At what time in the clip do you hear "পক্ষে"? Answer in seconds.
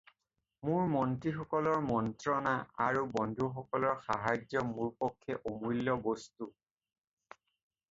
5.05-5.39